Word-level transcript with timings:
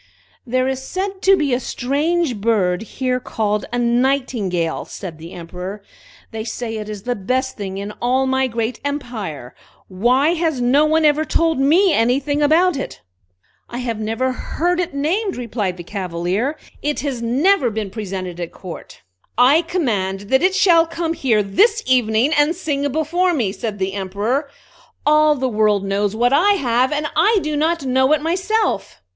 "There 0.47 0.67
is 0.67 0.81
said 0.81 1.21
to 1.21 1.37
be 1.37 1.53
a 1.53 1.59
strange 1.59 2.37
bird 2.37 2.81
here 2.81 3.19
called 3.19 3.65
a 3.71 3.77
Nightingale!" 3.77 4.85
said 4.85 5.19
the 5.19 5.31
Emperor. 5.31 5.83
"They 6.31 6.43
say 6.43 6.77
it 6.77 6.89
is 6.89 7.03
the 7.03 7.13
best 7.15 7.55
thing 7.55 7.77
in 7.77 7.91
all 8.01 8.25
my 8.25 8.47
great 8.47 8.79
empire. 8.83 9.53
Why 9.89 10.29
has 10.33 10.59
no 10.59 10.85
one 10.87 11.05
ever 11.05 11.23
told 11.23 11.59
me 11.59 11.93
anything 11.93 12.41
about 12.41 12.77
it?" 12.77 13.01
"I 13.69 13.77
have 13.77 13.99
never 13.99 14.31
heard 14.31 14.79
it 14.79 14.95
named," 14.95 15.37
replied 15.37 15.77
the 15.77 15.83
Cavalier. 15.83 16.57
"It 16.81 17.01
has 17.01 17.21
never 17.21 17.69
been 17.69 17.91
presented 17.91 18.39
at 18.39 18.51
court." 18.51 19.03
"I 19.37 19.61
command 19.61 20.21
that 20.31 20.41
it 20.41 20.55
shall 20.55 20.87
come 20.87 21.13
here 21.13 21.43
this 21.43 21.83
evening, 21.85 22.33
and 22.35 22.55
sing 22.55 22.91
before 22.91 23.35
me," 23.35 23.51
said 23.51 23.77
the 23.77 23.93
Emperor. 23.93 24.49
"All 25.05 25.35
the 25.35 25.47
world 25.47 25.85
knows 25.85 26.15
what 26.15 26.33
I 26.33 26.53
have, 26.53 26.91
and 26.91 27.05
I 27.15 27.37
do 27.43 27.55
not 27.55 27.85
know 27.85 28.11
it 28.13 28.21
myself!" 28.23 28.99